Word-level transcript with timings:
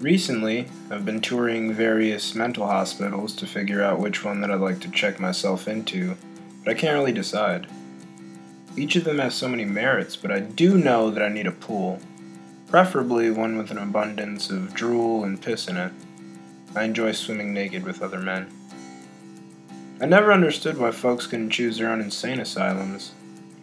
Recently, 0.00 0.66
I've 0.90 1.04
been 1.04 1.20
touring 1.20 1.74
various 1.74 2.34
mental 2.34 2.66
hospitals 2.66 3.34
to 3.34 3.46
figure 3.46 3.82
out 3.82 3.98
which 3.98 4.24
one 4.24 4.40
that 4.40 4.50
I'd 4.50 4.58
like 4.58 4.80
to 4.80 4.90
check 4.90 5.20
myself 5.20 5.68
into, 5.68 6.16
but 6.64 6.70
I 6.70 6.74
can't 6.74 6.98
really 6.98 7.12
decide. 7.12 7.66
Each 8.78 8.96
of 8.96 9.04
them 9.04 9.18
has 9.18 9.34
so 9.34 9.46
many 9.46 9.66
merits, 9.66 10.16
but 10.16 10.30
I 10.30 10.40
do 10.40 10.78
know 10.78 11.10
that 11.10 11.22
I 11.22 11.28
need 11.28 11.46
a 11.46 11.52
pool, 11.52 12.00
preferably 12.66 13.30
one 13.30 13.58
with 13.58 13.70
an 13.70 13.76
abundance 13.76 14.48
of 14.48 14.72
drool 14.72 15.22
and 15.22 15.42
piss 15.42 15.68
in 15.68 15.76
it. 15.76 15.92
I 16.74 16.84
enjoy 16.84 17.12
swimming 17.12 17.52
naked 17.52 17.84
with 17.84 18.00
other 18.00 18.20
men. 18.20 18.46
I 20.00 20.06
never 20.06 20.32
understood 20.32 20.78
why 20.78 20.92
folks 20.92 21.26
couldn't 21.26 21.50
choose 21.50 21.76
their 21.76 21.90
own 21.90 22.00
insane 22.00 22.40
asylums. 22.40 23.12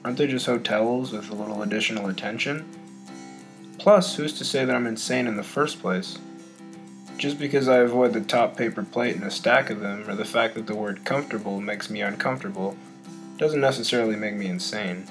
Aren't 0.05 0.19
they 0.19 0.27
just 0.27 0.45
hotels 0.45 1.11
with 1.11 1.31
a 1.31 1.35
little 1.35 1.63
additional 1.63 2.09
attention? 2.09 2.63
Plus, 3.79 4.15
who's 4.15 4.33
to 4.33 4.45
say 4.45 4.65
that 4.65 4.75
I'm 4.75 4.85
insane 4.85 5.25
in 5.25 5.35
the 5.35 5.41
first 5.41 5.81
place? 5.81 6.19
Just 7.17 7.39
because 7.39 7.67
I 7.67 7.77
avoid 7.77 8.13
the 8.13 8.21
top 8.21 8.55
paper 8.55 8.83
plate 8.83 9.15
in 9.15 9.23
a 9.23 9.31
stack 9.31 9.71
of 9.71 9.79
them, 9.79 10.07
or 10.07 10.13
the 10.13 10.23
fact 10.23 10.53
that 10.53 10.67
the 10.67 10.75
word 10.75 11.03
comfortable 11.03 11.59
makes 11.59 11.89
me 11.89 12.01
uncomfortable, 12.01 12.77
doesn't 13.37 13.59
necessarily 13.59 14.15
make 14.15 14.35
me 14.35 14.45
insane. 14.45 15.07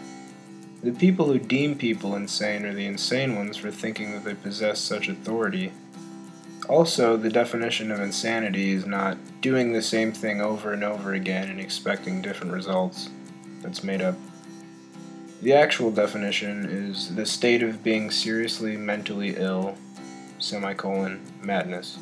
The 0.84 0.92
people 0.92 1.27
who 1.27 1.41
deem 1.41 1.77
people 1.77 2.14
insane 2.14 2.64
are 2.64 2.74
the 2.74 2.87
insane 2.87 3.34
ones 3.34 3.56
for 3.56 3.73
thinking 3.73 4.12
that 4.12 4.24
they 4.24 4.34
possess 4.34 4.78
such 4.78 5.09
authority. 5.09 5.73
Also, 6.69 7.16
the 7.16 7.30
definition 7.30 7.91
of 7.91 7.98
insanity 7.98 8.70
is 8.70 8.86
not 8.86 9.16
doing 9.41 9.73
the 9.73 9.83
same 9.83 10.12
thing 10.12 10.41
over 10.41 10.73
and 10.73 10.84
over 10.84 11.12
again 11.12 11.48
and 11.48 11.61
expecting 11.61 12.23
different 12.23 12.52
results. 12.52 13.11
That's 13.62 13.83
made 13.83 14.00
up. 14.00 14.14
The 15.42 15.55
actual 15.55 15.91
definition 15.91 16.66
is 16.66 17.16
the 17.16 17.27
state 17.27 17.64
of 17.64 17.83
being 17.83 18.12
seriously 18.12 18.77
mentally 18.77 19.36
ill 19.36 19.77
semicolon, 20.39 21.20
madness. 21.42 21.98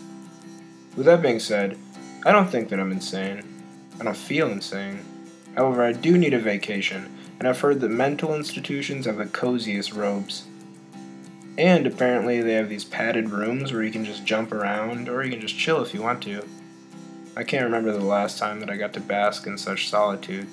With 0.97 1.07
that 1.07 1.23
being 1.23 1.41
said, 1.41 1.79
I 2.25 2.33
don't 2.33 2.49
think 2.49 2.69
that 2.69 2.81
I'm 2.81 2.93
insane. 2.93 3.43
I 4.01 4.05
don't 4.05 4.17
feel 4.17 4.51
insane. 4.51 5.05
However, 5.57 5.83
I 5.83 5.93
do 5.93 6.19
need 6.19 6.35
a 6.35 6.39
vacation, 6.39 7.17
and 7.39 7.47
I've 7.47 7.61
heard 7.61 7.81
that 7.81 7.91
mental 7.91 8.35
institutions 8.35 9.07
have 9.07 9.17
the 9.17 9.27
coziest 9.27 9.93
robes. 9.93 10.45
And 11.57 11.87
apparently, 11.87 12.41
they 12.41 12.55
have 12.55 12.69
these 12.69 12.85
padded 12.85 13.31
rooms 13.31 13.73
where 13.73 13.83
you 13.83 13.93
can 13.93 14.05
just 14.05 14.25
jump 14.25 14.53
around, 14.53 15.09
or 15.09 15.23
you 15.23 15.31
can 15.31 15.41
just 15.41 15.57
chill 15.57 15.83
if 15.83 15.95
you 15.95 16.03
want 16.03 16.23
to. 16.25 16.45
I 17.37 17.45
can't 17.45 17.65
remember 17.65 17.93
the 17.93 18.05
last 18.05 18.39
time 18.39 18.61
that 18.61 18.71
I 18.71 18.77
got 18.77 18.93
to 18.95 19.01
bask 19.01 19.47
in 19.47 19.59
such 19.59 19.89
solitude. 19.89 20.49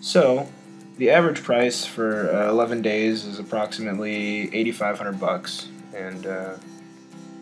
So, 0.00 0.48
the 0.96 1.10
average 1.10 1.42
price 1.42 1.84
for 1.84 2.32
uh, 2.32 2.48
11 2.50 2.82
days 2.82 3.24
is 3.24 3.38
approximately 3.38 4.54
8500 4.54 5.18
bucks, 5.18 5.68
and 5.94 6.26
uh, 6.26 6.54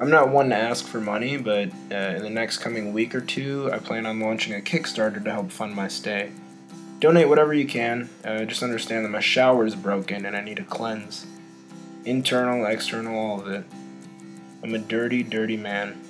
I'm 0.00 0.10
not 0.10 0.30
one 0.30 0.48
to 0.50 0.56
ask 0.56 0.86
for 0.86 1.00
money, 1.00 1.36
but 1.36 1.70
uh, 1.90 1.94
in 1.94 2.22
the 2.22 2.30
next 2.30 2.58
coming 2.58 2.92
week 2.92 3.14
or 3.14 3.20
two, 3.20 3.70
I 3.72 3.78
plan 3.78 4.04
on 4.04 4.20
launching 4.20 4.54
a 4.54 4.60
Kickstarter 4.60 5.22
to 5.22 5.30
help 5.30 5.50
fund 5.50 5.74
my 5.74 5.88
stay. 5.88 6.32
Donate 6.98 7.28
whatever 7.28 7.54
you 7.54 7.66
can. 7.66 8.10
Uh, 8.24 8.44
just 8.44 8.62
understand 8.62 9.04
that 9.04 9.10
my 9.10 9.20
shower 9.20 9.64
is 9.64 9.74
broken 9.74 10.24
and 10.24 10.36
I 10.36 10.40
need 10.40 10.58
a 10.58 10.64
cleanse. 10.64 11.26
Internal, 12.04 12.66
external, 12.66 13.16
all 13.16 13.40
of 13.40 13.48
it. 13.48 13.64
I'm 14.62 14.74
a 14.74 14.78
dirty, 14.78 15.22
dirty 15.22 15.56
man. 15.56 16.00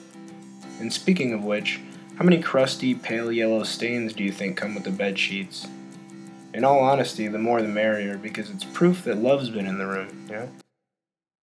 And 0.81 0.93
speaking 0.93 1.33
of 1.33 1.45
which, 1.45 1.81
how 2.17 2.25
many 2.25 2.43
crusty, 2.43 2.95
pale 2.95 3.33
yellow 3.33 3.63
stains 3.63 4.13
do 4.13 4.23
you 4.23 4.33
think 4.33 4.57
come 4.57 4.75
with 4.75 4.85
the 4.85 4.91
bed 4.91 5.19
sheets? 5.19 5.67
In 6.55 6.65
all 6.65 6.81
honesty, 6.81 7.29
the 7.29 7.39
more 7.39 7.63
the 7.63 7.69
merrier, 7.69 8.19
because 8.19 8.51
it's 8.51 8.65
proof 8.65 9.05
that 9.05 9.17
love's 9.17 9.49
been 9.49 9.67
in 9.67 9.79
the 9.79 9.87
room, 9.87 10.27
you 10.29 10.35
know? 10.35 10.49